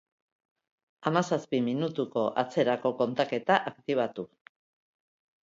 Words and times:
Hamazazpi 1.09 1.59
minutuko 1.65 2.23
atzerako 2.45 2.93
kontaketa 3.03 3.61
aktibatu. 3.75 4.27